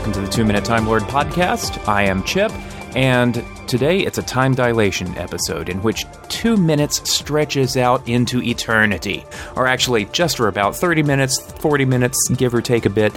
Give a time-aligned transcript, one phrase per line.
[0.00, 1.86] welcome to the Two Minute Time Lord podcast.
[1.86, 2.50] I am Chip,
[2.96, 6.06] and today it's a time dilation episode in which
[6.40, 9.26] two minutes stretches out into eternity.
[9.56, 13.14] Or actually, just for about 30 minutes, 40 minutes, give or take a bit,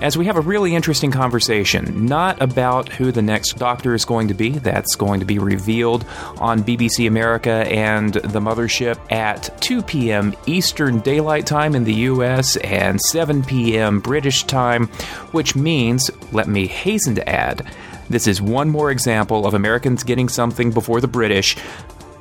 [0.00, 2.06] as we have a really interesting conversation.
[2.06, 6.04] Not about who the next doctor is going to be, that's going to be revealed
[6.38, 10.32] on BBC America and the mothership at 2 p.m.
[10.46, 13.98] Eastern Daylight Time in the US and 7 p.m.
[13.98, 14.86] British time,
[15.32, 17.68] which means, let me hasten to add,
[18.08, 21.56] this is one more example of Americans getting something before the British.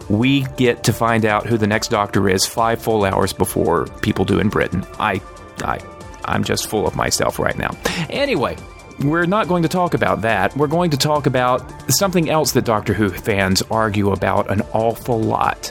[0.09, 4.25] We get to find out who the next doctor is five full hours before people
[4.25, 4.85] do in Britain.
[4.99, 5.21] I,
[5.63, 5.79] I,
[6.25, 7.77] I'm just full of myself right now.
[8.09, 8.57] Anyway,
[8.99, 10.55] we're not going to talk about that.
[10.57, 15.21] We're going to talk about something else that Doctor Who fans argue about an awful
[15.21, 15.67] lot.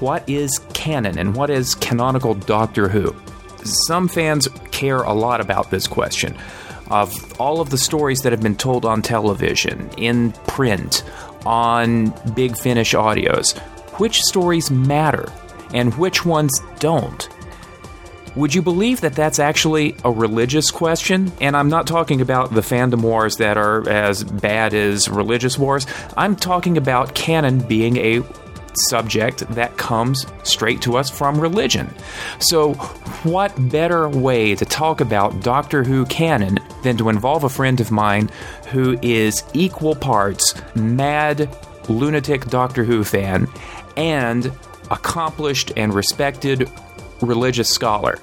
[0.00, 3.14] What is canon and what is canonical Doctor Who?
[3.64, 6.36] Some fans care a lot about this question
[6.90, 11.02] of all of the stories that have been told on television, in print,
[11.46, 13.58] on Big Finish audios,
[13.98, 15.32] which stories matter
[15.72, 17.28] and which ones don't?
[18.36, 21.30] Would you believe that that's actually a religious question?
[21.40, 25.86] And I'm not talking about the fandom wars that are as bad as religious wars.
[26.16, 28.24] I'm talking about canon being a
[28.76, 31.92] subject that comes straight to us from religion.
[32.38, 32.74] So,
[33.24, 37.90] what better way to talk about Doctor Who canon than to involve a friend of
[37.90, 38.30] mine
[38.68, 41.48] who is equal parts mad,
[41.88, 43.48] lunatic Doctor Who fan
[43.96, 44.52] and
[44.90, 46.70] accomplished and respected
[47.24, 48.18] religious scholar.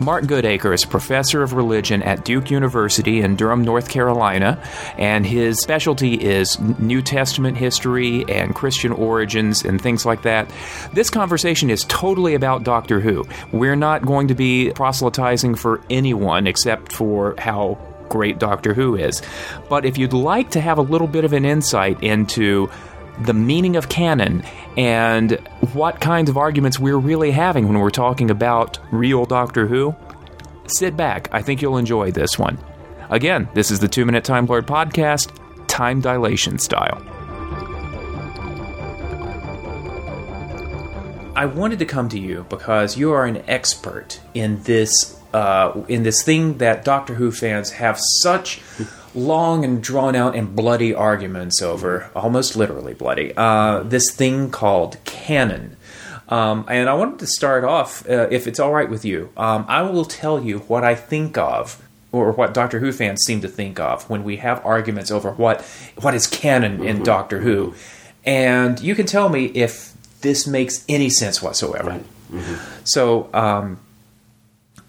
[0.00, 4.62] Mark Goodacre is professor of religion at Duke University in Durham, North Carolina,
[4.98, 10.50] and his specialty is New Testament history and Christian origins and things like that.
[10.92, 13.24] This conversation is totally about Doctor Who.
[13.52, 19.22] We're not going to be proselytizing for anyone except for how great Doctor Who is.
[19.68, 22.70] But if you'd like to have a little bit of an insight into
[23.20, 24.42] the meaning of canon
[24.76, 25.32] and
[25.72, 29.94] what kinds of arguments we're really having when we're talking about real Doctor Who,
[30.66, 31.28] sit back.
[31.32, 32.58] I think you'll enjoy this one.
[33.10, 35.30] Again, this is the Two Minute Time Lord podcast,
[35.66, 37.02] time dilation style.
[41.36, 46.02] I wanted to come to you because you are an expert in this uh, in
[46.02, 48.62] this thing that Doctor Who fans have such
[49.16, 54.98] long and drawn out and bloody arguments over, almost literally bloody, uh, this thing called
[55.04, 55.76] canon.
[56.28, 59.64] Um, and I wanted to start off, uh, if it's all right with you, um,
[59.68, 61.82] I will tell you what I think of,
[62.12, 65.62] or what Doctor Who fans seem to think of when we have arguments over what
[66.00, 67.04] what is canon in mm-hmm.
[67.04, 67.74] Doctor Who,
[68.24, 71.90] and you can tell me if this makes any sense whatsoever.
[71.90, 72.04] Right.
[72.32, 72.84] Mm-hmm.
[72.84, 73.78] So, um,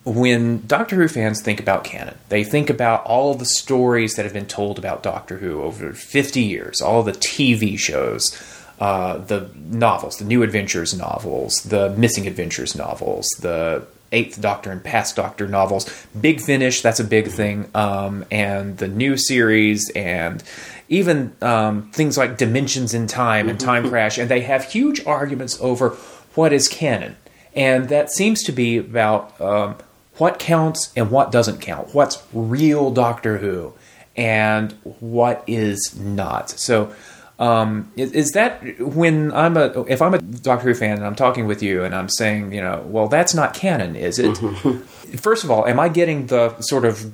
[0.07, 4.33] when Doctor Who fans think about canon, they think about all the stories that have
[4.33, 8.35] been told about Doctor Who over 50 years, all the TV shows,
[8.79, 14.81] uh, the novels, the New Adventures novels, the Missing Adventures novels, the Eighth Doctor and
[14.81, 20.41] Past Doctor novels, Big Finish, that's a big thing, um, and the new series, and
[20.87, 25.59] even um, things like Dimensions in Time and Time Crash, and they have huge arguments
[25.59, 25.89] over
[26.33, 27.17] what is canon.
[27.53, 29.75] And that seems to be about um,
[30.17, 33.73] what counts and what doesn't count, what's real Doctor Who,
[34.15, 36.49] and what is not.
[36.49, 36.93] So,
[37.39, 41.15] um, is, is, that when I'm a if I'm a Doctor Who fan and I'm
[41.15, 44.35] talking with you and I'm saying, you know, well, that's not canon, is it?
[45.19, 47.11] First of all, am I getting the sort of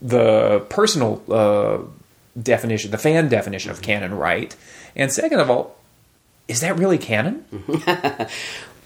[0.00, 1.78] the personal uh,
[2.40, 4.56] definition, the fan definition of canon, right?
[4.96, 5.76] And second of all,
[6.48, 7.44] is that really canon?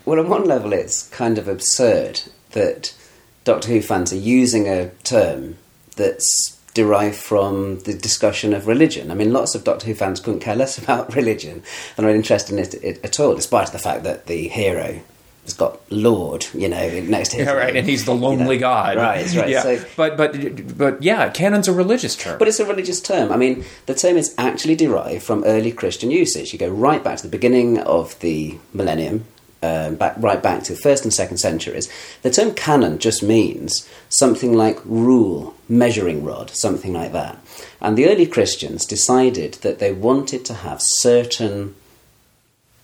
[0.05, 2.95] well, on one level, it's kind of absurd that
[3.45, 5.57] Doctor Who fans are using a term
[5.97, 9.11] that's derived from the discussion of religion.
[9.11, 11.63] I mean, lots of Doctor Who fans couldn't care less about religion.
[11.97, 15.01] They're not interested in it, it, at all, despite the fact that the hero
[15.45, 17.47] has got Lord, you know, next to him.
[17.47, 18.97] Yeah, right, and he's the lonely you know, god.
[18.97, 19.49] Right, right.
[19.49, 19.63] Yeah.
[19.63, 22.39] So, but but but yeah, canon's a religious term.
[22.39, 23.31] But it's a religious term.
[23.31, 26.53] I mean, the term is actually derived from early Christian usage.
[26.53, 29.27] You go right back to the beginning of the millennium,
[29.65, 31.91] um, back, right back to the first and second centuries,
[32.23, 37.39] the term canon just means something like rule, measuring rod, something like that.
[37.81, 41.75] And the early Christians decided that they wanted to have certain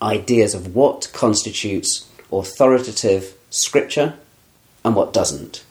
[0.00, 4.15] ideas of what constitutes authoritative scripture
[4.85, 5.65] and what doesn't.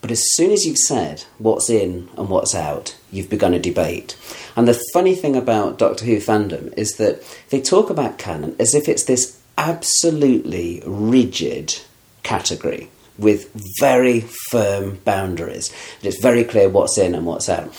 [0.00, 4.16] But as soon as you've said what's in and what's out, you've begun a debate.
[4.56, 8.74] And the funny thing about Doctor Who fandom is that they talk about canon as
[8.74, 11.78] if it's this absolutely rigid
[12.22, 14.20] category with very
[14.50, 15.70] firm boundaries.
[16.02, 17.70] It's very clear what's in and what's out.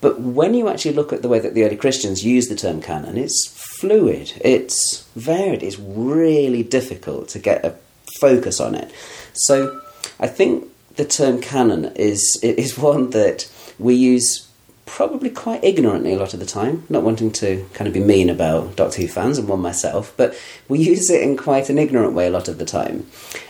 [0.00, 2.80] But when you actually look at the way that the early Christians use the term
[2.80, 3.46] canon, it's
[3.78, 7.76] fluid, it's varied, it's really difficult to get a
[8.20, 8.90] focus on it.
[9.34, 9.82] So
[10.18, 10.66] I think
[10.96, 14.47] the term canon is is one that we use
[14.88, 18.28] probably quite ignorantly a lot of the time, not wanting to kind of be mean
[18.30, 20.36] about Doctor Who fans and one myself, but
[20.68, 23.06] we use it in quite an ignorant way a lot of the time.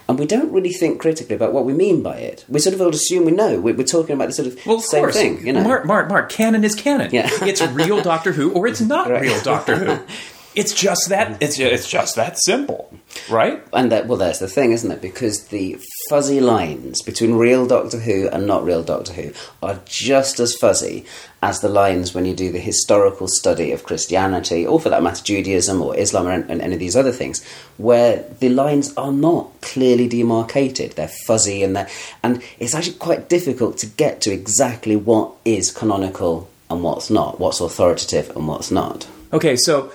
[0.09, 2.45] And we don't really think critically about what we mean by it.
[2.49, 3.61] We sort of all assume we know.
[3.61, 5.15] We're, talking about the sort of, well, of same course.
[5.15, 5.47] thing.
[5.47, 5.63] You know?
[5.63, 7.11] Mark, Mark, Mark, canon is canon.
[7.13, 7.29] Yeah.
[7.43, 9.23] it's real Doctor Who or it's not Right.
[9.23, 10.05] real Doctor Who.
[10.55, 12.93] It's just that it's it's just that simple,
[13.31, 13.63] right?
[13.73, 15.01] And that, well, there's the thing, isn't it?
[15.01, 15.79] Because the
[16.09, 21.05] fuzzy lines between real Doctor Who and not real Doctor Who are just as fuzzy
[21.43, 25.23] as the lines when you do the historical study of Christianity, or for that matter,
[25.23, 27.45] Judaism or Islam or any of these other things,
[27.77, 30.93] where the lines are not clearly demarcated.
[30.93, 31.89] They're fuzzy and they're,
[32.23, 37.39] and it's actually quite difficult to get to exactly what is canonical and what's not,
[37.39, 39.07] what's authoritative and what's not.
[39.33, 39.93] Okay, so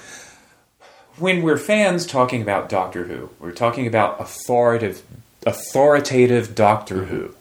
[1.18, 5.04] when we're fans talking about Doctor Who, we're talking about authoritative,
[5.45, 7.36] authoritative Doctor Who,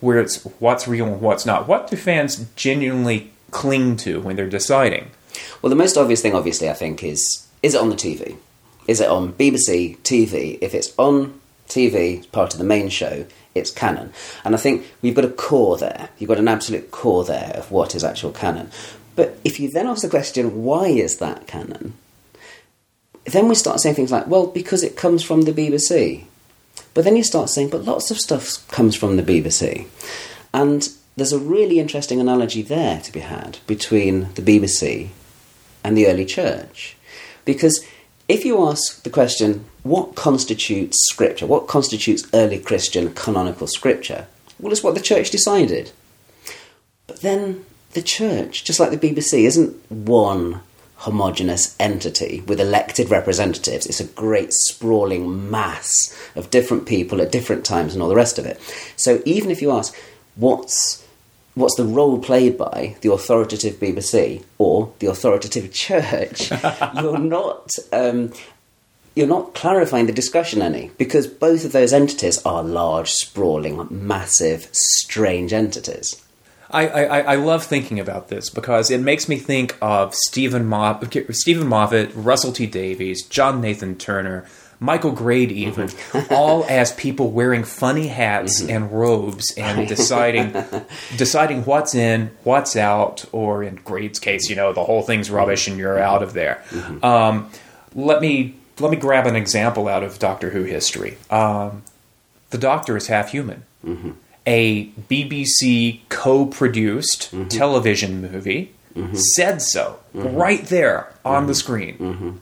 [0.00, 1.66] where it's what's real and what's not.
[1.66, 5.10] What do fans genuinely cling to when they're deciding?
[5.60, 8.36] Well, the most obvious thing, obviously, I think, is is it on the TV?
[8.86, 10.58] Is it on BBC TV?
[10.60, 14.12] If it's on TV, part of the main show, it's canon.
[14.44, 16.08] And I think we've got a core there.
[16.18, 18.70] You've got an absolute core there of what is actual canon.
[19.14, 21.94] But if you then ask the question, why is that canon?
[23.24, 26.24] Then we start saying things like, well, because it comes from the BBC.
[26.94, 29.86] But then you start saying, but lots of stuff comes from the BBC.
[30.52, 35.08] And there's a really interesting analogy there to be had between the BBC
[35.84, 36.96] and the early church.
[37.44, 37.84] Because
[38.28, 41.46] if you ask the question, what constitutes scripture?
[41.46, 44.26] What constitutes early Christian canonical scripture?
[44.58, 45.90] Well, it's what the church decided.
[47.06, 50.60] But then the church, just like the BBC, isn't one
[51.02, 53.86] homogenous entity with elected representatives.
[53.86, 58.38] It's a great sprawling mass of different people at different times and all the rest
[58.38, 58.60] of it.
[58.96, 59.96] So even if you ask,
[60.36, 61.04] what's
[61.54, 66.50] what's the role played by the authoritative BBC or the authoritative church,
[66.94, 68.32] you're not um,
[69.16, 74.68] you're not clarifying the discussion any because both of those entities are large, sprawling, massive,
[74.70, 76.22] strange entities.
[76.72, 81.00] I, I, I love thinking about this because it makes me think of Steven, Mo-
[81.30, 84.46] Steven Moffat, Russell T Davies, John Nathan Turner,
[84.80, 86.34] Michael Grade, even, mm-hmm.
[86.34, 88.70] all as people wearing funny hats mm-hmm.
[88.70, 90.52] and robes and deciding
[91.16, 95.36] deciding what's in, what's out, or in Grade's case, you know, the whole thing's mm-hmm.
[95.36, 96.64] rubbish and you're out of there.
[97.02, 97.50] Um,
[97.94, 101.16] let me let me grab an example out of Doctor Who history.
[101.30, 101.82] Um,
[102.50, 103.62] the Doctor is half human.
[104.46, 107.48] A BBC co-produced mm-hmm.
[107.48, 109.14] television movie mm-hmm.
[109.14, 110.36] said so mm-hmm.
[110.36, 112.40] right there on the screen.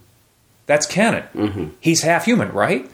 [0.66, 1.74] That's canon.
[1.80, 2.90] He's half human, right?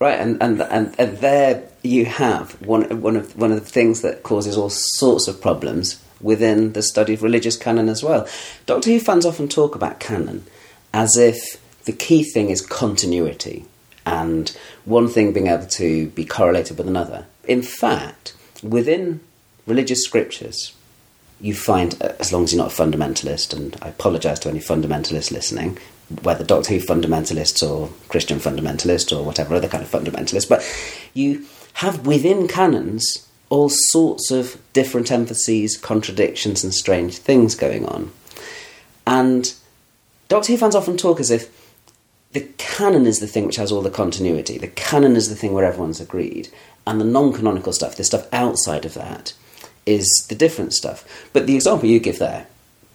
[0.00, 4.00] Right, and, and and and there you have one one of one of the things
[4.00, 8.26] that causes all sorts of problems within the study of religious canon as well.
[8.64, 10.46] Doctor Who fans often talk about canon
[10.94, 13.66] as if the key thing is continuity
[14.06, 17.26] and one thing being able to be correlated with another.
[17.46, 19.20] In fact, within
[19.66, 20.72] religious scriptures,
[21.40, 24.60] you find, uh, as long as you're not a fundamentalist, and I apologise to any
[24.60, 25.78] fundamentalist listening,
[26.22, 30.62] whether Doctor Who fundamentalists or Christian fundamentalists or whatever other kind of fundamentalist, but
[31.14, 38.10] you have within canons all sorts of different emphases, contradictions, and strange things going on.
[39.06, 39.52] And
[40.28, 41.59] Doctor Who fans often talk as if
[42.32, 44.56] the canon is the thing which has all the continuity.
[44.56, 46.48] The canon is the thing where everyone's agreed.
[46.86, 49.32] And the non canonical stuff, the stuff outside of that,
[49.84, 51.04] is the different stuff.
[51.32, 52.46] But the example you give there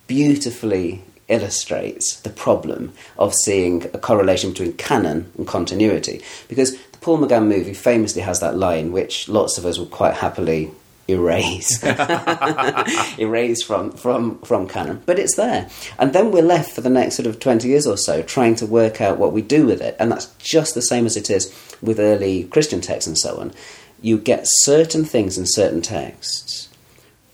[0.07, 6.21] beautifully illustrates the problem of seeing a correlation between canon and continuity.
[6.47, 10.15] Because the Paul McGann movie famously has that line which lots of us would quite
[10.15, 10.71] happily
[11.07, 11.83] erase.
[13.19, 15.03] Erase from, from from canon.
[15.05, 15.69] But it's there.
[15.99, 18.65] And then we're left for the next sort of 20 years or so trying to
[18.65, 19.95] work out what we do with it.
[19.99, 23.53] And that's just the same as it is with early christian texts and so on.
[24.01, 26.69] You get certain things in certain texts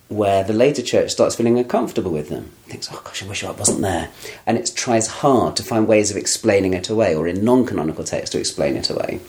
[0.08, 2.52] where the later church starts feeling uncomfortable with them.
[2.66, 4.10] Thinks oh gosh i wish i wasn't there.
[4.46, 8.32] And it tries hard to find ways of explaining it away or in non-canonical texts
[8.32, 9.22] to explain it away.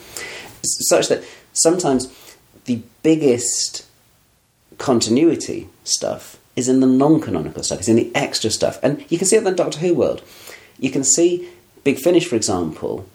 [0.62, 2.12] Such that sometimes
[2.64, 3.86] the biggest
[4.82, 7.78] continuity stuff is in the non-canonical stuff.
[7.78, 10.22] It's in the extra stuff, and you can see it in the Doctor Who world.
[10.78, 11.48] You can see
[11.84, 13.06] Big Finish, for example,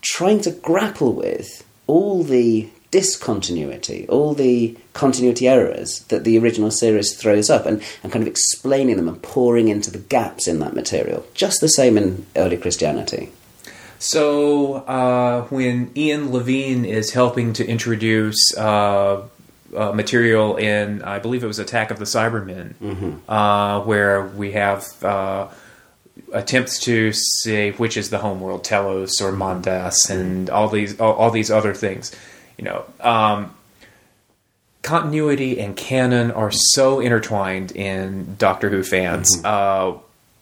[0.00, 7.14] trying to grapple with all the discontinuity, all the continuity errors that the original series
[7.14, 10.74] throws up, and, and kind of explaining them and pouring into the gaps in that
[10.74, 11.26] material.
[11.34, 13.30] Just the same in early Christianity.
[13.98, 19.22] So uh, when Ian Levine is helping to introduce uh,
[19.76, 22.74] uh, material in, I believe it was Attack of the Cybermen,
[23.28, 25.48] uh, where we have uh,
[26.32, 31.30] attempts to say which is the homeworld, Telos or Mondas, and all these all, all
[31.30, 32.14] these other things.
[32.56, 33.54] You know, um,
[34.82, 39.42] continuity and canon are so intertwined in Doctor Who fans.
[39.44, 39.94] Uh,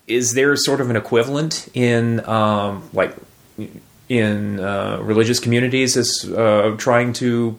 [0.06, 3.14] is there sort of an equivalent in um, like
[4.08, 7.58] in uh, religious communities as uh, trying to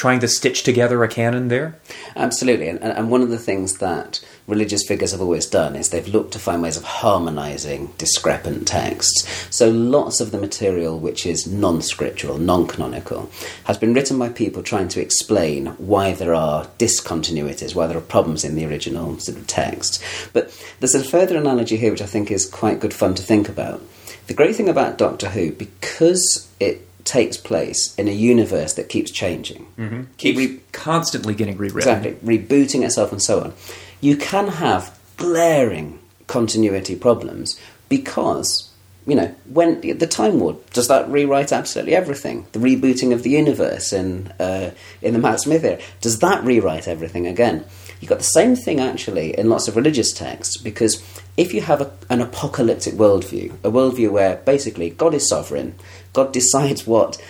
[0.00, 1.78] trying to stitch together a canon there?
[2.16, 6.08] Absolutely, and, and one of the things that religious figures have always done is they've
[6.08, 9.28] looked to find ways of harmonizing discrepant texts.
[9.54, 13.30] So lots of the material which is non scriptural, non canonical,
[13.64, 18.14] has been written by people trying to explain why there are discontinuities, why there are
[18.16, 20.02] problems in the original sort of text.
[20.32, 23.50] But there's a further analogy here which I think is quite good fun to think
[23.50, 23.82] about.
[24.28, 29.10] The great thing about Doctor Who, because it takes place in a universe that keeps
[29.10, 30.02] changing, Mm-hmm.
[30.18, 31.78] Keep Re- constantly getting rewritten.
[31.98, 33.52] exactly rebooting itself and so on,
[34.00, 38.70] you can have glaring continuity problems because
[39.06, 42.46] you know when the Time War does that rewrite absolutely everything.
[42.52, 44.70] The rebooting of the universe in uh,
[45.02, 47.64] in the Matt Smith era does that rewrite everything again?
[48.00, 51.02] You've got the same thing actually in lots of religious texts because
[51.36, 55.74] if you have a, an apocalyptic worldview, a worldview where basically God is sovereign,
[56.12, 57.20] God decides what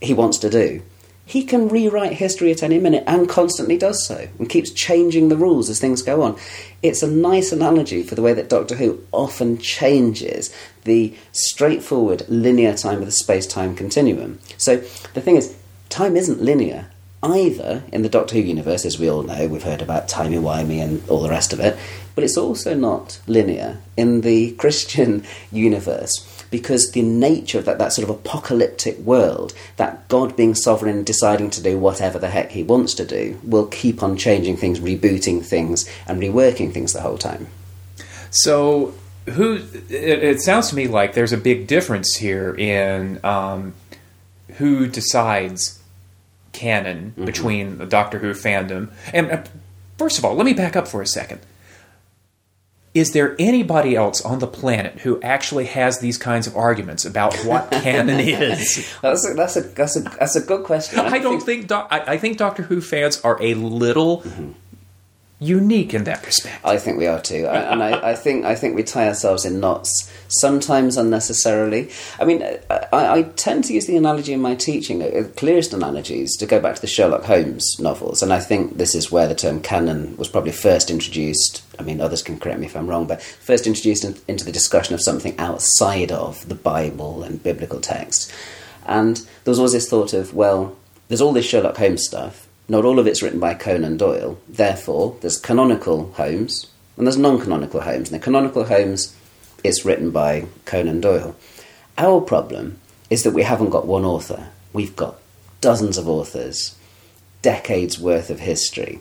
[0.00, 0.82] he wants to do,
[1.30, 5.36] he can rewrite history at any minute and constantly does so and keeps changing the
[5.36, 6.36] rules as things go on.
[6.82, 12.74] It's a nice analogy for the way that Doctor Who often changes the straightforward linear
[12.74, 14.40] time of the space time continuum.
[14.56, 15.56] So the thing is,
[15.88, 16.90] time isn't linear
[17.22, 19.46] either in the Doctor Who universe, as we all know.
[19.46, 21.78] We've heard about timey wimey and all the rest of it.
[22.16, 27.92] But it's also not linear in the Christian universe because the nature of that, that
[27.92, 32.50] sort of apocalyptic world, that God being sovereign and deciding to do whatever the heck
[32.50, 37.02] he wants to do, will keep on changing things, rebooting things, and reworking things the
[37.02, 37.46] whole time.
[38.30, 38.94] So,
[39.26, 39.60] who?
[39.88, 43.74] It, it sounds to me like there's a big difference here in um,
[44.56, 45.80] who decides
[46.52, 48.92] canon between the Doctor Who fandom.
[49.12, 49.44] And uh,
[49.98, 51.40] first of all, let me back up for a second.
[52.92, 57.36] Is there anybody else on the planet who actually has these kinds of arguments about
[57.44, 58.92] what canon is?
[59.00, 60.98] That's a, that's a, that's a, that's a good question.
[60.98, 64.52] I don't think doc- I, I think Doctor Who fans are a little mm-hmm.
[65.40, 66.62] Unique in that respect.
[66.64, 69.58] I think we are too, and I, I think I think we tie ourselves in
[69.58, 71.90] knots sometimes unnecessarily.
[72.20, 75.72] I mean, I, I tend to use the analogy in my teaching, uh, the clearest
[75.72, 79.26] analogies, to go back to the Sherlock Holmes novels, and I think this is where
[79.26, 81.62] the term canon was probably first introduced.
[81.78, 84.52] I mean, others can correct me if I'm wrong, but first introduced in, into the
[84.52, 88.30] discussion of something outside of the Bible and biblical text.
[88.86, 90.76] And there was always this thought of, well,
[91.08, 92.46] there's all this Sherlock Holmes stuff.
[92.70, 94.38] Not all of it's written by Conan Doyle.
[94.48, 98.12] Therefore, there's canonical Holmes and there's non-canonical Holmes.
[98.12, 99.12] And the canonical Holmes
[99.64, 101.34] is written by Conan Doyle.
[101.98, 102.78] Our problem
[103.10, 104.50] is that we haven't got one author.
[104.72, 105.16] We've got
[105.60, 106.78] dozens of authors,
[107.42, 109.00] decades worth of history.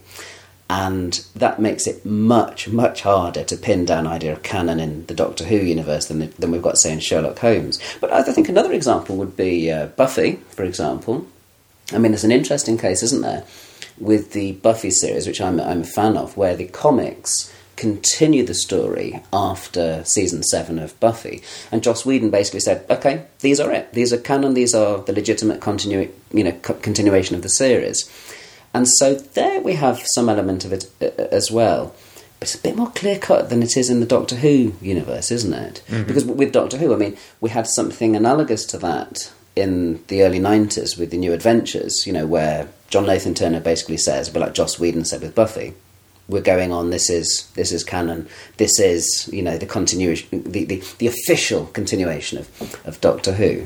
[0.67, 5.13] And that makes it much, much harder to pin down idea of canon in the
[5.13, 7.79] Doctor Who universe than, than we've got, say, in Sherlock Holmes.
[8.01, 11.27] But I think another example would be uh, Buffy, for example.
[11.91, 13.43] I mean, there's an interesting case, isn't there,
[13.97, 18.53] with the Buffy series, which I'm, I'm a fan of, where the comics continue the
[18.53, 21.41] story after season seven of Buffy.
[21.71, 23.93] And Joss Whedon basically said, okay, these are it.
[23.93, 24.53] These are canon.
[24.53, 28.09] These are the legitimate continu- you know, co- continuation of the series.
[28.73, 31.95] And so there we have some element of it uh, as well.
[32.39, 35.31] But it's a bit more clear cut than it is in the Doctor Who universe,
[35.31, 35.81] isn't it?
[36.05, 40.39] Because with Doctor Who, I mean, we had something analogous to that in the early
[40.39, 44.53] 90s with the New Adventures, you know, where John Nathan Turner basically says, but like
[44.53, 45.73] Joss Whedon said with Buffy,
[46.27, 46.91] we're going on.
[46.91, 48.27] This is this is canon.
[48.57, 53.65] This is you know the continuation, the, the, the official continuation of, of Doctor Who.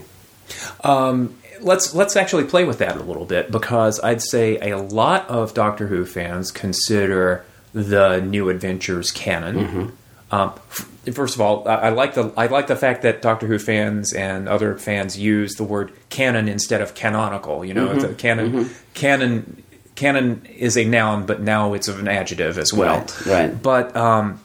[0.83, 5.27] Um, let's let's actually play with that a little bit because I'd say a lot
[5.29, 9.97] of Doctor Who fans consider the New Adventures canon.
[10.33, 13.45] Um, f- first of all, I, I like the I like the fact that Doctor
[13.45, 17.63] Who fans and other fans use the word canon instead of canonical.
[17.63, 19.63] You know, it's a canon canon
[19.95, 22.99] canon is a noun, but now it's an adjective as well.
[22.99, 23.61] Right, right.
[23.61, 24.39] But um,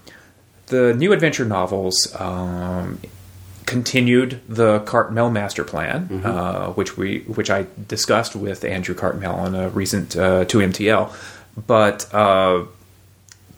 [0.66, 3.00] the New Adventure novels um,
[3.64, 9.54] continued the Cartmel master plan, uh, which we which I discussed with Andrew Cartmel on
[9.54, 11.14] a recent uh, 2MTL,
[11.66, 12.64] but uh,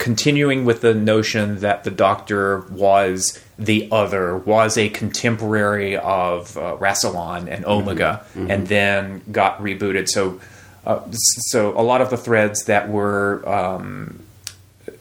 [0.01, 6.77] continuing with the notion that the Doctor was the other, was a contemporary of uh,
[6.79, 10.09] Rassilon and Omega, and then got rebooted.
[10.09, 10.41] So,
[10.87, 14.21] uh, so a lot of the threads that were um,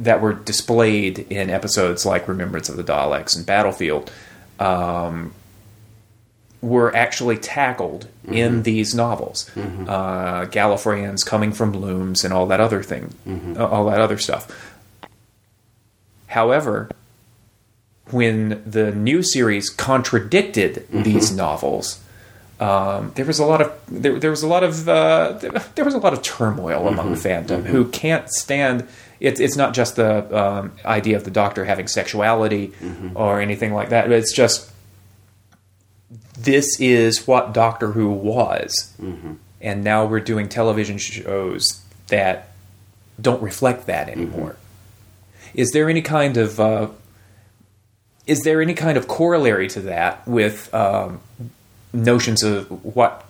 [0.01, 4.11] that were displayed in episodes like Remembrance of the Daleks and Battlefield
[4.59, 5.33] um,
[6.61, 9.49] were actually tackled in these novels.
[9.55, 13.13] Uh, Gallifreyans coming from looms and all that other thing,
[13.57, 14.75] uh, all that other stuff.
[16.29, 16.89] However,
[18.11, 21.99] when the new series contradicted these novels,
[22.59, 25.33] um, there was a lot of there, there was a lot of uh,
[25.75, 28.87] there was a lot of turmoil among the fandom who can't stand.
[29.19, 32.73] It's it's not just the um, idea of the Doctor having sexuality
[33.15, 34.11] or anything like that.
[34.11, 34.71] It's just
[36.37, 38.93] this is what Doctor Who was,
[39.61, 42.51] and now we're doing television shows that
[43.19, 44.55] don't reflect that anymore.
[45.53, 46.89] Is there any kind of uh,
[48.27, 51.19] is there any kind of corollary to that with um,
[51.93, 53.25] notions of what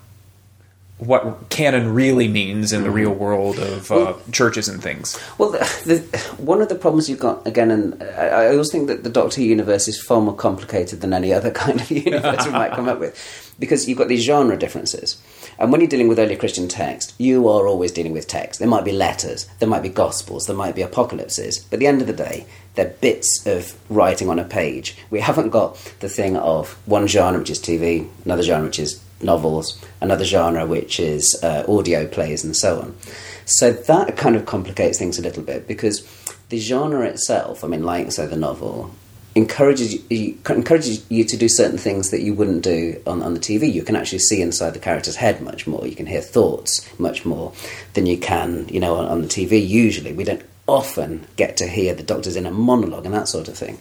[0.98, 5.18] what canon really means in the real world of uh, Well- churches and things?
[5.38, 8.88] Well, the, the, one of the problems you've got again, and I, I always think
[8.88, 12.52] that the Doctor universe is far more complicated than any other kind of universe we
[12.52, 15.18] might come up with, because you've got these genre differences.
[15.60, 18.60] And when you're dealing with early Christian text, you are always dealing with text.
[18.60, 21.88] There might be letters, there might be gospels, there might be apocalypses, but at the
[21.88, 24.96] end of the day, they're bits of writing on a page.
[25.10, 29.04] We haven't got the thing of one genre which is TV, another genre which is
[29.22, 32.96] novels, another genre which is uh, audio plays, and so on.
[33.44, 36.08] So that kind of complicates things a little bit because
[36.48, 38.92] the genre itself, I mean, like say the novel,
[39.40, 43.40] encourages you, encourages you to do certain things that you wouldn't do on, on the
[43.40, 43.72] TV.
[43.72, 45.88] You can actually see inside the character's head much more.
[45.88, 47.54] You can hear thoughts much more
[47.94, 49.66] than you can, you know, on, on the TV.
[49.66, 53.58] Usually, we don't often get to hear the doctor's inner monologue and that sort of
[53.58, 53.80] thing.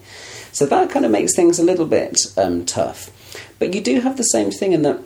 [0.51, 3.11] So that kind of makes things a little bit um, tough.
[3.59, 4.99] But you do have the same thing in that.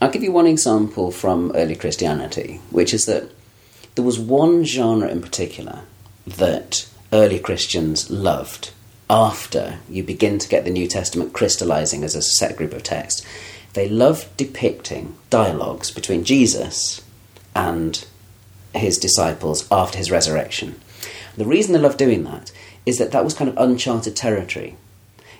[0.00, 3.30] I'll give you one example from early Christianity, which is that
[3.94, 5.82] there was one genre in particular
[6.26, 8.72] that early Christians loved
[9.12, 13.22] after you begin to get the New Testament crystallizing as a set group of texts.
[13.74, 17.02] They loved depicting dialogues between Jesus
[17.54, 18.06] and
[18.74, 20.80] his disciples after his resurrection.
[21.36, 22.52] The reason they loved doing that
[22.86, 24.76] is that that was kind of uncharted territory.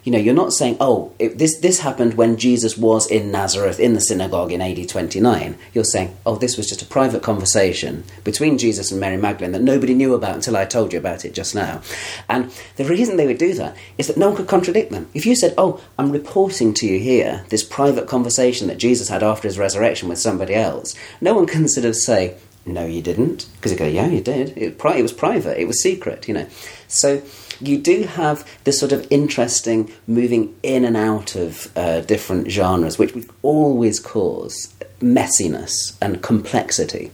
[0.04, 3.78] You know, you're not saying, oh, it, this, this happened when Jesus was in Nazareth
[3.78, 5.56] in the synagogue in AD 29.
[5.72, 9.62] You're saying, oh, this was just a private conversation between Jesus and Mary Magdalene that
[9.62, 11.82] nobody knew about until I told you about it just now.
[12.28, 15.08] And the reason they would do that is that no one could contradict them.
[15.14, 19.22] If you said, oh, I'm reporting to you here this private conversation that Jesus had
[19.22, 23.46] after his resurrection with somebody else, no one can sort of say, no, you didn't.
[23.56, 24.56] Because you go, yeah, you did.
[24.56, 25.60] It, it was private.
[25.60, 26.46] It was secret, you know.
[26.88, 27.22] So
[27.62, 32.98] you do have this sort of interesting moving in and out of uh, different genres,
[32.98, 37.10] which would always cause messiness and complexity.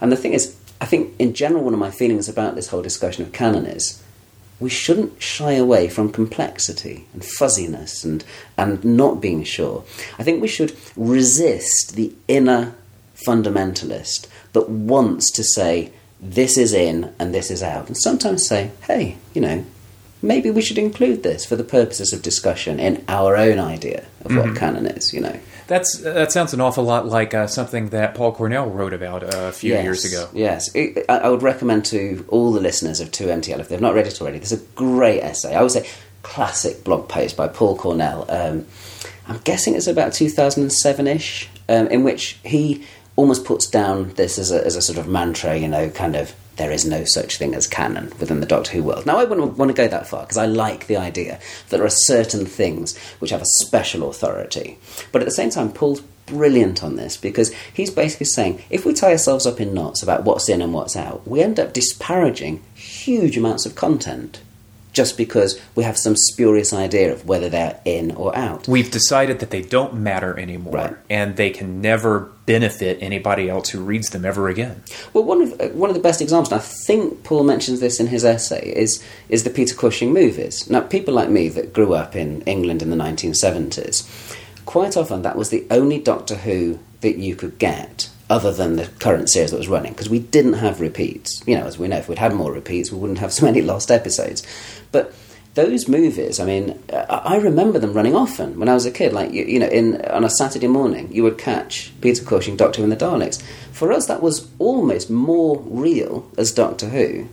[0.00, 2.82] And the thing is, I think in general, one of my feelings about this whole
[2.82, 4.02] discussion of canon is
[4.60, 8.24] we shouldn't shy away from complexity and fuzziness and,
[8.56, 9.84] and not being sure.
[10.18, 12.74] I think we should resist the inner
[13.26, 18.72] fundamentalist that wants to say this is in and this is out, and sometimes say,
[18.82, 19.64] hey, you know,
[20.22, 24.34] maybe we should include this for the purposes of discussion in our own idea of
[24.36, 25.38] what canon is, you know.
[25.68, 29.52] That's that sounds an awful lot like uh, something that Paul Cornell wrote about a
[29.52, 30.28] few Yes, years ago.
[30.32, 34.06] Yes, It- I would recommend to all the listeners of 2MTL, if they've not read
[34.06, 35.54] it already, there's a great essay.
[35.54, 35.86] I would say
[36.22, 38.24] classic blog post by Paul Cornell.
[38.30, 38.66] Um,
[39.28, 42.84] I'm guessing it's about 2007 ish, um, in which he
[43.16, 46.32] almost puts down this as a, as a sort of mantra, you know, kind of.
[46.58, 49.06] There is no such thing as canon within the Doctor Who world.
[49.06, 51.86] Now, I wouldn't want to go that far because I like the idea that there
[51.86, 54.78] are certain things which have a special authority.
[55.12, 58.92] But at the same time, Paul's brilliant on this because he's basically saying if we
[58.92, 62.62] tie ourselves up in knots about what's in and what's out, we end up disparaging
[62.74, 64.40] huge amounts of content
[64.92, 68.66] just because we have some spurious idea of whether they're in or out.
[68.66, 70.94] We've decided that they don't matter anymore, Right.
[71.10, 74.82] and they can never benefit anybody else who reads them ever again.
[75.12, 78.00] Well, one of uh, one of the best examples, and I think Paul mentions this
[78.00, 80.68] in his essay, is is the Peter Cushing movies.
[80.70, 84.04] Now, people like me that grew up in England in the 1970s,
[84.64, 88.86] quite often that was the only Doctor Who that you could get other than the
[88.98, 91.42] current series that was running because we didn't have repeats.
[91.46, 93.62] You know, as we know, if we'd had more repeats, we wouldn't have so many
[93.62, 94.42] lost episodes.
[94.92, 95.14] But
[95.54, 99.12] those movies, I mean, I remember them running often when I was a kid.
[99.12, 102.78] Like you, you know, in on a Saturday morning, you would catch Peter Cushing, Doctor
[102.78, 103.42] Who, and the Daleks.
[103.72, 107.28] For us, that was almost more real as Doctor Who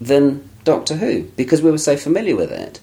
[0.00, 2.80] than Doctor Who because we were so familiar with it.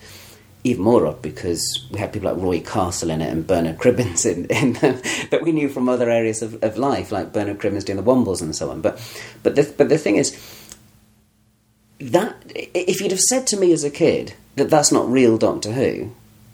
[0.63, 4.25] Even more of because we had people like Roy Castle in it and Bernard Cribbins
[4.25, 7.85] in, in them that we knew from other areas of, of life, like Bernard Cribbins
[7.85, 8.81] doing the Wombles and so on.
[8.81, 9.01] But
[9.41, 10.37] but the, but the thing is
[11.99, 15.71] that if you'd have said to me as a kid that that's not real Doctor
[15.71, 16.11] Who,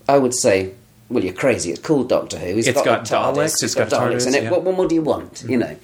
[0.07, 0.73] I would say,
[1.09, 1.71] "Well, you're crazy.
[1.71, 2.57] It's called Doctor Who.
[2.57, 4.43] It's got a TARDIS, Daleks, it's got Daleks in TARDIS, it.
[4.43, 4.51] yeah.
[4.51, 5.43] What, what more do you want?
[5.47, 5.75] You know."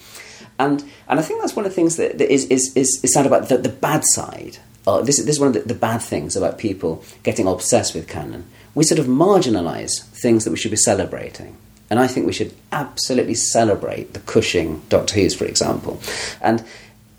[0.59, 3.13] And and I think that's one of the things that, that is, is, is, is
[3.13, 4.59] sad about the, the bad side.
[4.85, 8.07] Uh, this, this is one of the, the bad things about people getting obsessed with
[8.07, 8.45] canon.
[8.75, 11.57] We sort of marginalise things that we should be celebrating.
[11.89, 16.01] And I think we should absolutely celebrate the Cushing Doctor Who's, for example.
[16.41, 16.63] And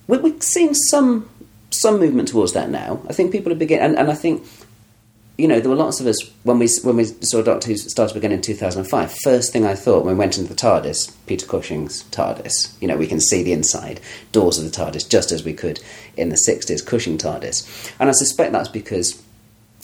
[0.07, 1.29] we, we've seen some
[1.71, 3.01] some movement towards that now.
[3.09, 4.47] I think people are beginning, and, and I think
[5.37, 8.17] you know, there were lots of us when we when we saw Doctor Who started
[8.17, 9.13] again in two thousand and five.
[9.23, 12.81] First thing I thought when we went into the TARDIS, Peter Cushing's TARDIS.
[12.81, 15.81] You know, we can see the inside doors of the TARDIS just as we could
[16.17, 19.23] in the sixties Cushing TARDIS, and I suspect that's because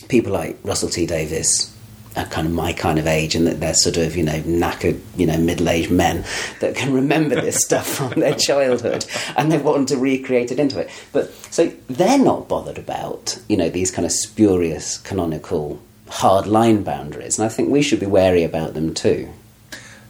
[0.09, 1.77] people like Russell T Davies
[2.17, 5.01] are kind of my kind of age, and that they're sort of you know knackered,
[5.17, 6.25] you know, middle-aged men
[6.61, 10.79] that can remember this stuff from their childhood, and they want to recreate it into
[10.79, 10.91] it.
[11.13, 16.83] But so they're not bothered about you know these kind of spurious canonical hard line
[16.83, 19.29] boundaries, and I think we should be wary about them too.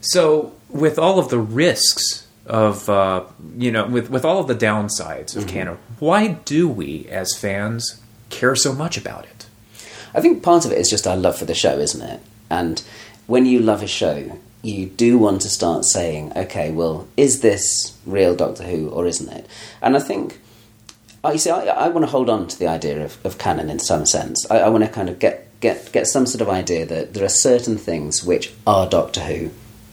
[0.00, 3.24] So, with all of the risks of, uh,
[3.56, 8.00] you know, with, with all of the downsides of canon, why do we, as fans,
[8.30, 9.39] care so much about it?
[10.14, 12.20] I think part of it is just our love for the show, isn't it?
[12.50, 12.82] And
[13.26, 17.96] when you love a show, you do want to start saying, okay, well, is this
[18.04, 19.46] real Doctor Who or isn't it?
[19.80, 20.40] And I think,
[21.24, 23.78] I see, I, I want to hold on to the idea of, of canon in
[23.78, 24.46] some sense.
[24.50, 27.24] I, I want to kind of get, get, get some sort of idea that there
[27.24, 29.50] are certain things which are Doctor Who,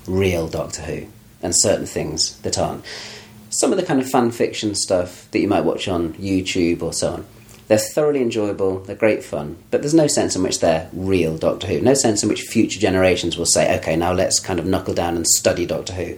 [0.08, 1.08] real Doctor Who,
[1.42, 2.84] and certain things that aren't.
[3.50, 6.92] Some of the kind of fan fiction stuff that you might watch on YouTube or
[6.92, 7.26] so on,
[7.68, 11.68] they're thoroughly enjoyable, they're great fun, but there's no sense in which they're real Doctor
[11.68, 11.82] Who.
[11.82, 15.16] No sense in which future generations will say, okay, now let's kind of knuckle down
[15.16, 16.18] and study Doctor Who.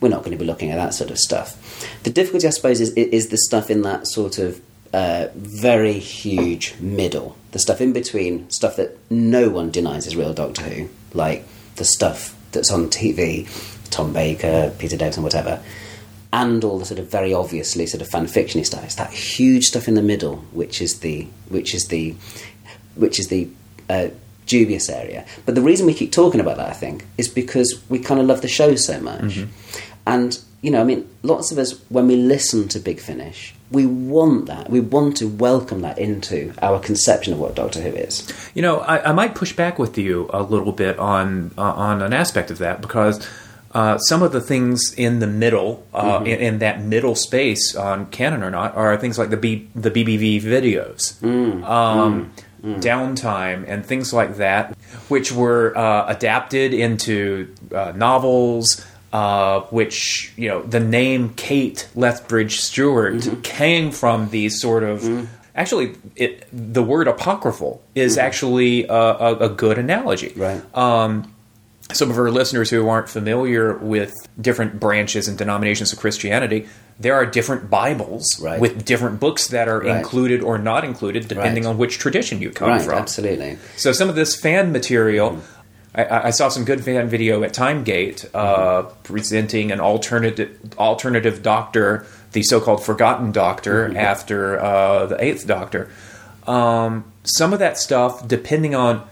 [0.00, 1.86] We're not going to be looking at that sort of stuff.
[2.02, 4.60] The difficulty, I suppose, is, is the stuff in that sort of
[4.92, 10.34] uh, very huge middle, the stuff in between, stuff that no one denies is real
[10.34, 13.48] Doctor Who, like the stuff that's on TV,
[13.90, 15.62] Tom Baker, Peter Davison, whatever,
[16.32, 18.84] and all the sort of very obviously sort of fan fictiony stuff.
[18.84, 22.14] It's that huge stuff in the middle, which is the which is the
[22.94, 23.48] which is the
[23.88, 24.08] uh,
[24.46, 25.24] dubious area.
[25.46, 28.26] But the reason we keep talking about that, I think, is because we kind of
[28.26, 29.38] love the show so much.
[30.06, 33.86] And you know, I mean, lots of us when we listen to Big Finish, we
[33.86, 34.68] want that.
[34.68, 38.50] We want to welcome that into our conception of what Doctor Who is.
[38.54, 42.02] You know, I, I might push back with you a little bit on uh, on
[42.02, 43.26] an aspect of that because
[43.72, 46.26] uh, some of the things in the middle, uh, Mm-hmm.
[46.26, 49.90] in, in that middle space on canon or not, are things like the B, the
[49.90, 51.64] BBV videos, Mm.
[51.64, 54.76] um, downtime, and things like that,
[55.08, 58.84] which were uh, adapted into uh, novels.
[59.12, 63.40] Uh, which you know, the name Kate Lethbridge Stewart Mm-hmm.
[63.40, 65.26] came from these sort of Mm.
[65.56, 70.28] Actually, it, the word apocryphal is actually a, a, a good analogy.
[70.28, 70.40] Mm-hmm.
[70.40, 70.76] Right.
[70.78, 71.34] Um,
[71.92, 76.66] some of our listeners who aren't familiar with different branches and denominations of Christianity,
[76.98, 78.60] there are different Bibles Right.
[78.60, 79.96] with different books that are Right.
[79.96, 81.70] included or not included, depending Right.
[81.70, 82.94] on which tradition you come from.
[82.94, 83.58] absolutely.
[83.76, 85.38] So some of this fan material,
[85.94, 91.42] I- I, I saw some good fan video at Timegate uh, presenting an alternative alternative
[91.42, 95.88] Doctor, the so-called Forgotten Doctor after uh, the Eighth Doctor.
[96.46, 99.02] Um, some of that stuff, depending on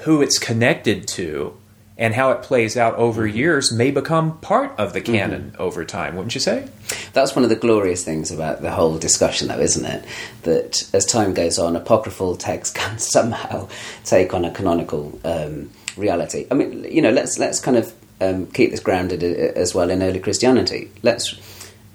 [0.00, 1.54] who it's connected to
[1.96, 6.16] and how it plays out over years, may become part of the canon over time.
[6.16, 6.68] Wouldn't you say?
[7.12, 10.04] That's one of the glorious things about the whole discussion, though, isn't it?
[10.42, 13.68] That as time goes on, apocryphal texts can somehow
[14.04, 16.46] take on a canonical um, reality.
[16.50, 19.90] I mean, you know, let's let's kind of um, keep this grounded uh, as well
[19.90, 20.90] in early Christianity.
[21.02, 21.38] Let's.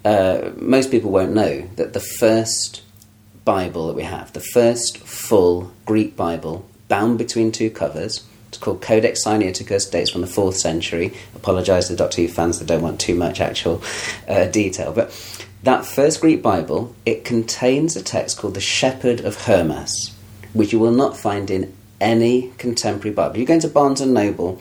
[0.05, 2.83] Uh, most people won't know that the first
[3.43, 8.25] Bible that we have, the first full Greek Bible, bound between two covers.
[8.49, 11.13] It's called Codex Sinaiticus, dates from the fourth century.
[11.35, 13.81] Apologise to the Doctor Who fans that don't want too much actual
[14.27, 15.11] uh, detail, but
[15.63, 20.15] that first Greek Bible it contains a text called the Shepherd of Hermas,
[20.53, 23.37] which you will not find in any contemporary Bible.
[23.37, 24.59] You go into Barnes and Noble,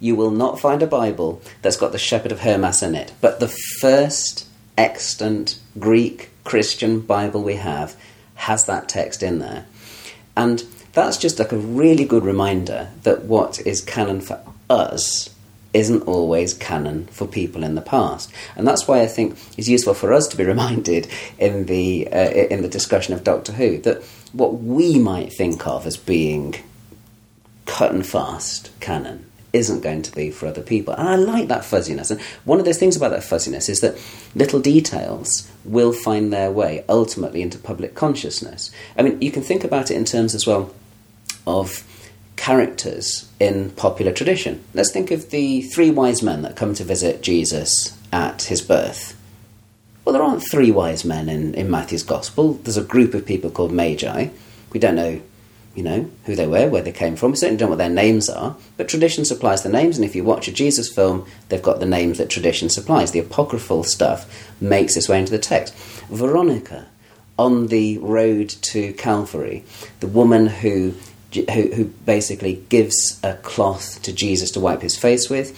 [0.00, 3.12] you will not find a Bible that's got the Shepherd of Hermas in it.
[3.20, 4.46] But the first
[4.76, 7.96] extant Greek Christian Bible we have
[8.34, 9.66] has that text in there.
[10.36, 15.30] And that's just like a really good reminder that what is canon for us
[15.74, 19.94] isn't always canon for people in the past, and that's why I think it's useful
[19.94, 24.02] for us to be reminded in the uh, in the discussion of Doctor Who that
[24.32, 26.54] what we might think of as being
[27.66, 30.94] cut and fast canon isn't going to be for other people.
[30.94, 32.10] And I like that fuzziness.
[32.10, 33.98] And one of those things about that fuzziness is that
[34.34, 38.70] little details will find their way ultimately into public consciousness.
[38.96, 40.74] I mean, you can think about it in terms as well
[41.46, 41.84] of
[42.36, 44.62] characters in popular tradition.
[44.74, 49.18] Let's think of the three wise men that come to visit Jesus at his birth.
[50.04, 52.54] Well, there aren't three wise men in, in Matthew's Gospel.
[52.54, 54.28] There's a group of people called Magi.
[54.72, 55.20] We don't know
[55.78, 57.30] you know, who they were, where they came from.
[57.30, 60.16] We certainly don't know what their names are, but tradition supplies the names, and if
[60.16, 63.12] you watch a Jesus film, they've got the names that tradition supplies.
[63.12, 65.72] The apocryphal stuff makes its way into the text.
[66.10, 66.88] Veronica,
[67.38, 69.64] on the road to Calvary,
[70.00, 70.94] the woman who,
[71.32, 75.56] who, who basically gives a cloth to Jesus to wipe his face with,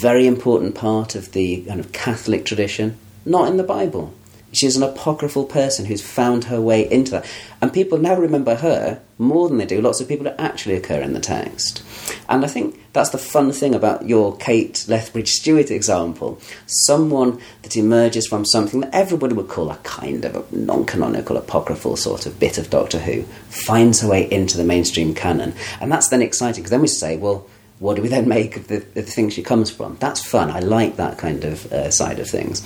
[0.00, 4.14] very important part of the kind of Catholic tradition, not in the Bible.
[4.52, 7.26] She's an apocryphal person who's found her way into that.
[7.60, 11.00] And people now remember her more than they do lots of people that actually occur
[11.00, 11.82] in the text.
[12.28, 16.40] And I think that's the fun thing about your Kate Lethbridge Stewart example.
[16.66, 21.36] Someone that emerges from something that everybody would call a kind of a non canonical,
[21.36, 25.54] apocryphal sort of bit of Doctor Who, finds her way into the mainstream canon.
[25.80, 27.46] And that's then exciting because then we say, well,
[27.78, 29.96] what do we then make of the, the thing she comes from?
[30.00, 30.50] That's fun.
[30.50, 32.62] I like that kind of uh, side of things.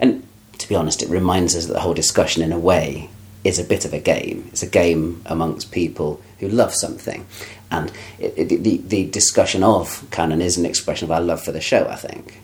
[0.00, 0.26] And
[0.64, 3.10] to be honest, it reminds us that the whole discussion, in a way,
[3.44, 4.48] is a bit of a game.
[4.48, 7.26] It's a game amongst people who love something.
[7.70, 11.52] And it, it, the, the discussion of canon is an expression of our love for
[11.52, 12.40] the show, I think.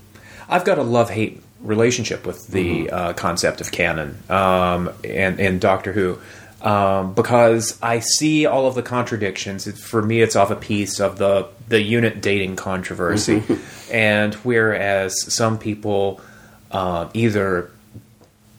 [0.51, 2.95] I've got a love hate relationship with the mm-hmm.
[2.95, 6.19] uh, concept of canon um, and, and Doctor Who.
[6.61, 9.67] Um, because I see all of the contradictions.
[9.67, 13.43] It, for me, it's off a piece of the the UNIT dating controversy,
[13.91, 16.21] and whereas some people
[16.71, 17.71] uh, either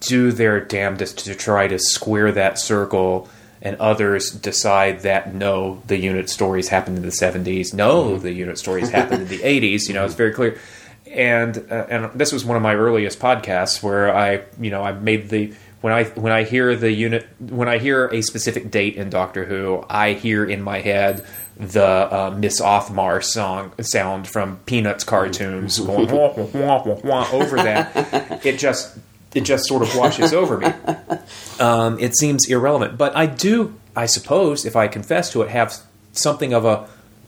[0.01, 3.29] do their damnedest to try to square that circle
[3.61, 7.73] and others decide that no, the UNIT stories happened in the 70s.
[7.73, 8.23] No, mm-hmm.
[8.23, 9.87] the UNIT stories happened in the 80s.
[9.87, 10.59] You know, it's very clear.
[11.07, 14.93] And uh, and this was one of my earliest podcasts where I, you know, I
[14.93, 18.95] made the when I when I hear the UNIT when I hear a specific date
[18.95, 21.25] in Doctor Who, I hear in my head
[21.57, 27.57] the uh, Miss Othmar song sound from Peanuts cartoons going wah, wah, wah, wah, over
[27.57, 28.41] that.
[28.45, 28.97] It just
[29.34, 30.74] it just sort of washes over me.
[31.60, 32.98] Um, it seems irrelevant.
[32.98, 35.78] But I do, I suppose, if I confess to it, have
[36.12, 36.88] something of a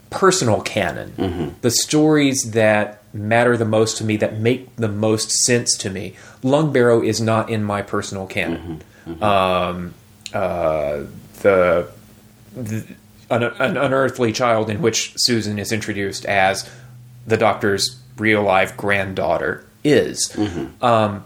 [0.10, 1.12] personal canon.
[1.12, 1.50] Mm-hmm.
[1.62, 6.16] The stories that matter the most to me, that make the most sense to me.
[6.42, 8.82] Lungbarrow is not in my personal canon.
[9.06, 9.12] Mm-hmm.
[9.12, 9.24] Mm-hmm.
[9.24, 9.94] Um,
[10.34, 11.06] uh,
[11.42, 11.92] the,
[12.56, 12.88] the
[13.30, 16.70] an, an, unearthly child in which Susan is introduced as
[17.28, 20.32] the Doctor's real life granddaughter is.
[20.34, 20.84] Mm-hmm.
[20.84, 21.26] Um,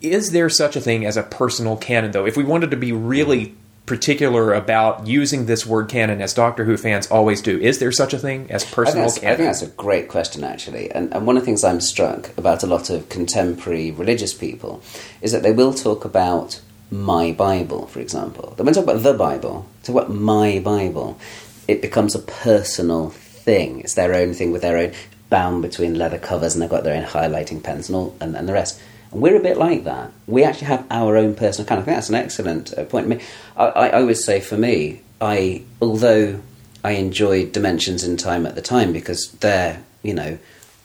[0.00, 2.26] is there such a thing as a personal canon, though?
[2.26, 3.54] If we wanted to be really
[3.86, 8.12] particular about using this word canon, as Doctor Who fans always do, is there such
[8.12, 9.32] a thing as personal I canon?
[9.32, 10.90] I think that's a great question, actually.
[10.90, 14.82] And, and one of the things I'm struck about a lot of contemporary religious people
[15.22, 18.54] is that they will talk about my Bible, for example.
[18.56, 21.18] They won't talk about the Bible, talk about my Bible.
[21.66, 23.80] It becomes a personal thing.
[23.80, 24.92] It's their own thing with their own
[25.30, 28.48] bound between leather covers, and they've got their own highlighting pens and all, and, and
[28.48, 28.80] the rest.
[29.12, 30.12] And we're a bit like that.
[30.26, 31.80] We actually have our own personal kind.
[31.80, 33.06] I think that's an excellent uh, point.
[33.06, 33.20] I, mean,
[33.56, 36.40] I, I, I would say for me, I although
[36.84, 40.38] I enjoyed Dimensions in Time at the time because they're you know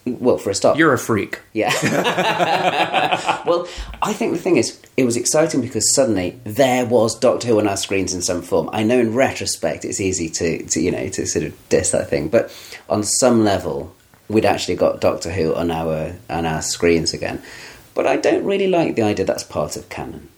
[0.05, 1.41] well, for a start, you're a freak.
[1.53, 1.71] Yeah.
[3.47, 3.67] well,
[4.01, 7.67] I think the thing is, it was exciting because suddenly there was Doctor Who on
[7.67, 8.69] our screens in some form.
[8.73, 12.09] I know in retrospect it's easy to, to you know to sort of diss that
[12.09, 12.53] thing, but
[12.89, 13.95] on some level,
[14.27, 17.41] we'd actually got Doctor Who on our on our screens again.
[17.93, 20.29] But I don't really like the idea that's part of canon.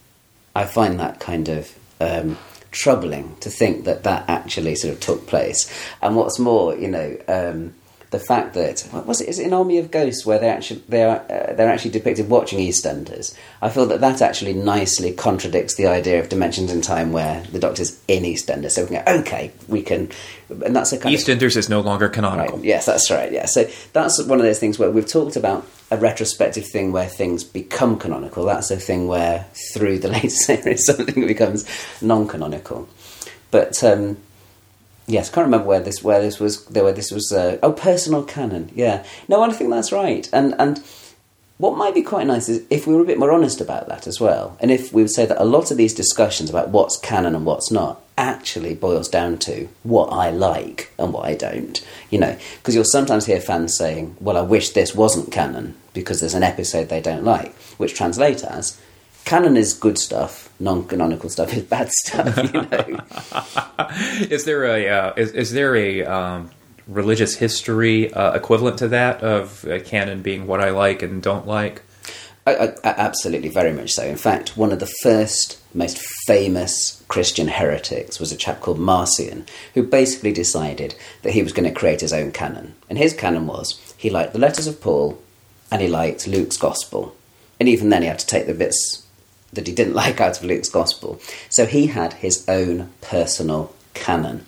[0.54, 2.38] I find that kind of um,
[2.70, 5.70] troubling to think that that actually sort of took place.
[6.02, 7.74] And what's more, you know, um,
[8.10, 9.28] the fact that what was it?
[9.28, 12.28] Is it an Army of Ghosts where they actually they are uh, they're actually depicted
[12.28, 13.36] watching EastEnders?
[13.60, 17.58] I feel that that actually nicely contradicts the idea of dimensions in time where the
[17.58, 18.72] Doctor's in EastEnders.
[18.72, 20.10] So we can go, okay, we can,
[20.48, 22.58] and that's a kind EastEnders of, is no longer canonical.
[22.58, 23.32] Right, yes, that's right.
[23.32, 27.08] Yeah, so that's one of those things where we've talked about a retrospective thing where
[27.08, 28.44] things become canonical.
[28.44, 31.64] That's a thing where through the later series something becomes
[32.00, 32.88] non-canonical.
[33.50, 34.18] But um,
[35.06, 36.68] Yes, I can't remember where this where this was.
[36.70, 37.32] Where this was.
[37.32, 38.70] Uh, oh, personal canon.
[38.74, 39.04] Yeah.
[39.28, 40.28] No, I think that's right.
[40.32, 40.82] And and
[41.58, 44.06] what might be quite nice is if we were a bit more honest about that
[44.06, 46.98] as well, and if we would say that a lot of these discussions about what's
[46.98, 51.84] canon and what's not actually boils down to what I like and what I don't.
[52.10, 56.20] You know, because you'll sometimes hear fans saying, "Well, I wish this wasn't canon because
[56.20, 58.78] there's an episode they don't like," which translates as
[59.24, 62.36] canon is good stuff, non-canonical stuff is bad stuff.
[62.36, 66.50] You know, is there a uh, is, is there a um,
[66.86, 71.46] religious history uh, equivalent to that of uh, canon being what I like and don't
[71.46, 71.82] like?
[72.46, 74.04] I, I, absolutely, very much so.
[74.04, 79.46] In fact, one of the first, most famous Christian heretics was a chap called Marcion,
[79.74, 82.76] who basically decided that he was going to create his own canon.
[82.88, 85.20] And his canon was he liked the letters of Paul
[85.72, 87.16] and he liked Luke's gospel.
[87.58, 89.05] And even then, he had to take the bits
[89.56, 91.20] that he didn't like out of Luke's gospel.
[91.50, 94.46] So he had his own personal canon.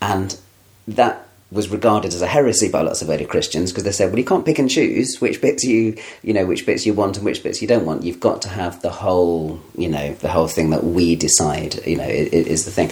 [0.00, 0.38] And
[0.86, 4.18] that was regarded as a heresy by lots of early Christians because they said, well,
[4.18, 7.24] you can't pick and choose which bits you, you know, which bits you want and
[7.24, 8.02] which bits you don't want.
[8.02, 11.96] You've got to have the whole, you know, the whole thing that we decide, you
[11.96, 12.90] know, is the thing.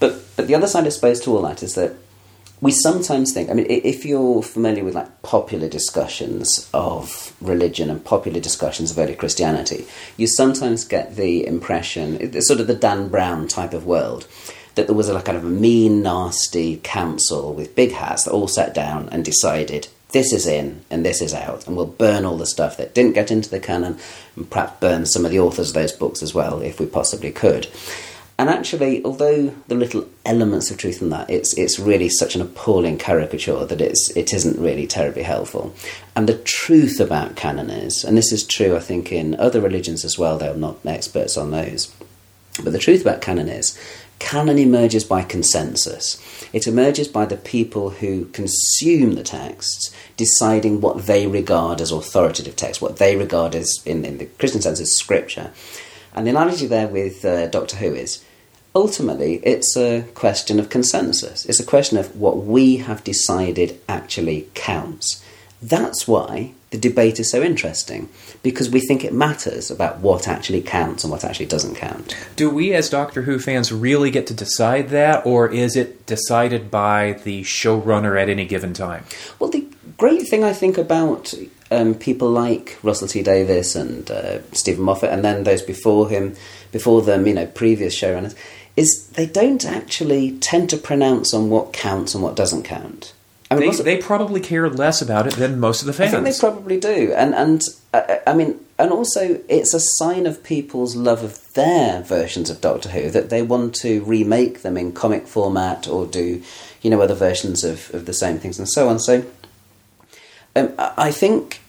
[0.00, 1.94] But but the other side, I suppose, to all that is that
[2.62, 3.50] we sometimes think.
[3.50, 8.98] I mean, if you're familiar with like popular discussions of religion and popular discussions of
[8.98, 9.84] early Christianity,
[10.16, 14.28] you sometimes get the impression, it's sort of the Dan Brown type of world
[14.76, 18.48] that there was a kind of a mean, nasty council with big hats that all
[18.48, 22.36] sat down and decided this is in and this is out, and we'll burn all
[22.36, 23.98] the stuff that didn't get into the canon,
[24.36, 27.32] and perhaps burn some of the authors of those books as well, if we possibly
[27.32, 27.66] could.
[28.38, 32.40] And actually, although the little elements of truth in that, it's it's really such an
[32.40, 35.74] appalling caricature that it's it isn't really terribly helpful.
[36.16, 40.04] And the truth about canon is, and this is true, I think, in other religions
[40.04, 40.38] as well.
[40.38, 41.94] Though I'm not experts on those,
[42.64, 43.78] but the truth about canon is
[44.22, 46.16] Canon emerges by consensus.
[46.52, 52.54] It emerges by the people who consume the texts deciding what they regard as authoritative
[52.54, 55.50] text, what they regard as, in, in the Christian sense, as scripture.
[56.14, 58.24] And the analogy there with uh, Doctor Who is
[58.74, 61.44] ultimately it's a question of consensus.
[61.46, 65.24] It's a question of what we have decided actually counts.
[65.60, 68.08] That's why the debate is so interesting
[68.42, 72.16] because we think it matters about what actually counts and what actually doesn't count.
[72.34, 76.70] Do we, as Doctor Who fans, really get to decide that, or is it decided
[76.70, 79.04] by the showrunner at any given time?
[79.38, 79.68] Well, the
[80.02, 81.32] great thing I think about
[81.70, 86.34] um, people like Russell T Davies and uh, Steven Moffat, and then those before him,
[86.72, 88.34] before them, you know, previous showrunners,
[88.76, 93.14] is they don't actually tend to pronounce on what counts and what doesn't count.
[93.48, 96.14] I mean, they, they, probably care less about it than most of the fans.
[96.14, 97.62] I think they probably do, and and
[97.94, 102.60] uh, I mean, and also it's a sign of people's love of their versions of
[102.60, 106.42] Doctor Who that they want to remake them in comic format or do,
[106.80, 108.98] you know, other versions of, of the same things and so on.
[108.98, 109.24] So,
[110.54, 111.60] um, I think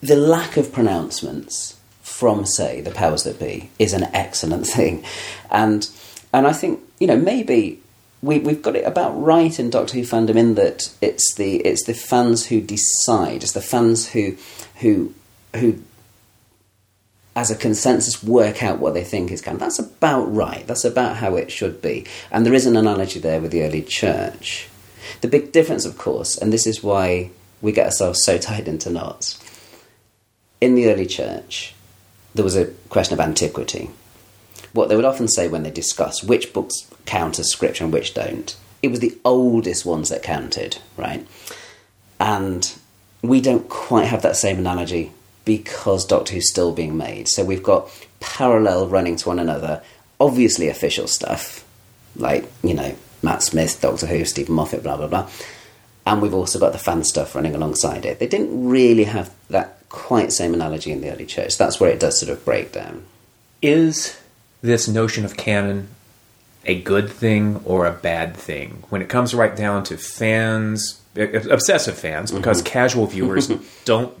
[0.00, 5.04] the lack of pronouncements from, say, the powers that be is an excellent thing,
[5.50, 5.88] and
[6.32, 7.80] and I think you know maybe
[8.22, 11.84] we, we've got it about right in Doctor Who fandom in that it's the it's
[11.84, 14.36] the fans who decide, it's the fans who
[14.76, 15.14] who
[15.56, 15.82] who
[17.36, 19.60] as a consensus work out what they think is canon.
[19.60, 20.66] That's about right.
[20.66, 22.04] That's about how it should be.
[22.30, 24.68] And there is an analogy there with the early church.
[25.20, 28.90] The big difference, of course, and this is why we get ourselves so tied into
[28.90, 29.38] knots.
[30.60, 31.74] In the early church,
[32.34, 33.90] there was a question of antiquity.
[34.72, 38.14] What they would often say when they discuss which books count as scripture and which
[38.14, 38.56] don't.
[38.82, 41.26] It was the oldest ones that counted, right?
[42.18, 42.72] And
[43.22, 45.12] we don't quite have that same analogy
[45.44, 47.28] because Doctor Who's still being made.
[47.28, 49.82] So we've got parallel running to one another,
[50.20, 51.66] obviously official stuff,
[52.16, 55.28] like, you know, Matt Smith, Doctor Who, Steven Moffat, blah, blah, blah.
[56.06, 58.18] And we've also got the fan stuff running alongside it.
[58.18, 61.58] They didn't really have that quite same analogy in the early church.
[61.58, 63.04] That's where it does sort of break down.
[63.60, 64.18] Is
[64.62, 65.88] this notion of canon
[66.64, 71.98] a good thing or a bad thing when it comes right down to fans, obsessive
[71.98, 72.72] fans, because mm-hmm.
[72.72, 73.48] casual viewers
[73.84, 74.14] don't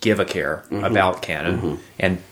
[0.00, 0.84] give a care mm-hmm.
[0.84, 1.82] about canon, mm-hmm.
[1.98, 2.22] and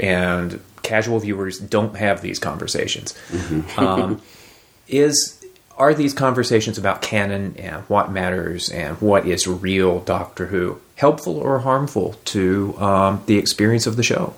[0.00, 3.14] and casual viewers don't have these conversations.
[3.30, 3.80] Mm-hmm.
[3.80, 4.22] um,
[4.88, 5.41] is
[5.82, 11.38] are these conversations about canon and what matters and what is real Doctor Who helpful
[11.38, 14.34] or harmful to um, the experience of the show?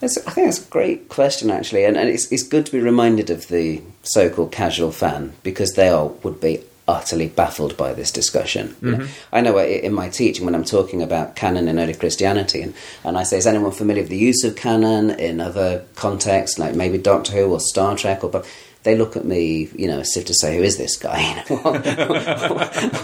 [0.00, 2.80] That's, I think that's a great question, actually, and, and it's, it's good to be
[2.80, 7.94] reminded of the so called casual fan because they all would be utterly baffled by
[7.94, 8.70] this discussion.
[8.82, 9.06] Mm-hmm.
[9.32, 13.16] I know in my teaching when I'm talking about canon in early Christianity, and, and
[13.16, 16.98] I say, is anyone familiar with the use of canon in other contexts, like maybe
[16.98, 18.44] Doctor Who or Star Trek or but
[18.84, 21.42] they look at me, you know, as if to say, "Who is this guy?
[21.48, 21.84] what,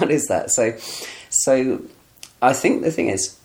[0.00, 0.76] what is that?" So,
[1.30, 1.82] so
[2.40, 3.36] I think the thing is,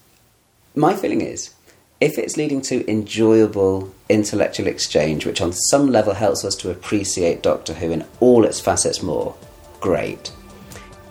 [0.76, 1.54] my feeling is
[2.02, 7.42] if it's leading to enjoyable intellectual exchange, which on some level helps us to appreciate
[7.42, 9.36] Doctor Who in all its facets more,
[9.80, 10.32] great.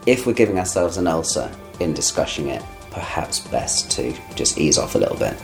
[0.06, 1.50] If we're giving ourselves an ulcer
[1.80, 5.34] in discussing it, perhaps best to just ease off a little bit.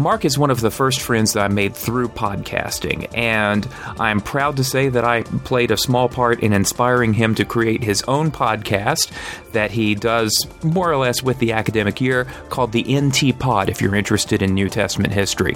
[0.00, 3.68] Mark is one of the first friends that I made through podcasting, and
[4.00, 7.84] I'm proud to say that I played a small part in inspiring him to create
[7.84, 9.12] his own podcast
[9.52, 13.82] that he does more or less with the academic year called the NT Pod if
[13.82, 15.54] you're interested in New Testament history.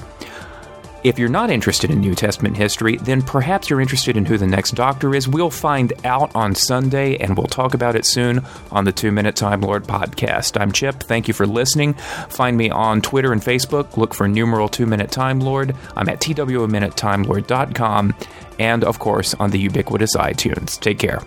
[1.05, 4.47] If you're not interested in New Testament history, then perhaps you're interested in who the
[4.47, 5.29] next doctor is.
[5.29, 8.43] We'll find out on Sunday, and we'll talk about it soon
[8.73, 10.59] on the Two Minute Time Lord podcast.
[10.59, 11.03] I'm Chip.
[11.03, 11.93] Thank you for listening.
[12.31, 13.99] Find me on Twitter and Facebook.
[13.99, 15.77] Look for numeral Two Minute Time Lord.
[15.95, 18.15] I'm at twaminuteTimeLord.com,
[18.59, 20.81] and of course on the ubiquitous iTunes.
[20.81, 21.21] Take care.